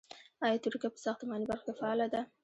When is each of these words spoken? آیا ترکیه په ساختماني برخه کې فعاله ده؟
آیا 0.45 0.57
ترکیه 0.63 0.89
په 0.93 0.99
ساختماني 1.05 1.45
برخه 1.49 1.65
کې 1.67 1.77
فعاله 1.79 2.07
ده؟ 2.13 2.21